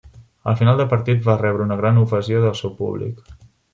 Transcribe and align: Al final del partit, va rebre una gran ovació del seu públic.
Al 0.51 0.55
final 0.61 0.79
del 0.79 0.87
partit, 0.93 1.21
va 1.29 1.37
rebre 1.41 1.67
una 1.67 1.79
gran 1.81 1.99
ovació 2.05 2.41
del 2.47 2.59
seu 2.63 2.75
públic. 2.81 3.21